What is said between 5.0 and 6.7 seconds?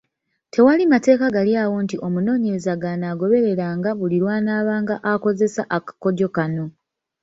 akozesa akakodyo kano.